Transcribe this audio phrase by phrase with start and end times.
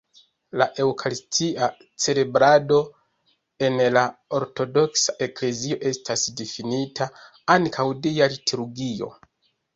[0.59, 1.67] La eŭkaristia
[2.05, 2.79] celebrado
[3.67, 4.03] en la
[4.39, 7.09] Ortodoksa Eklezio estas difinita
[7.59, 9.15] ankaŭ Dia liturgio.